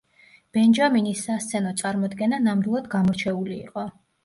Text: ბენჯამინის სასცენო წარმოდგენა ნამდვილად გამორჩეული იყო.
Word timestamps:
ბენჯამინის 0.57 1.21
სასცენო 1.27 1.75
წარმოდგენა 1.83 2.41
ნამდვილად 2.49 2.91
გამორჩეული 2.97 3.63
იყო. 3.69 3.89